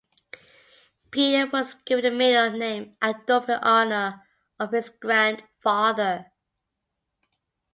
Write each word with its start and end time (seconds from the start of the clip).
Peter 1.11 1.45
was 1.53 1.75
given 1.85 2.01
the 2.03 2.09
middle 2.17 2.57
name 2.57 2.97
Adolf 3.03 3.47
in 3.49 3.59
honor 3.61 4.25
of 4.59 4.71
his 4.71 4.89
grandfather. 4.89 6.25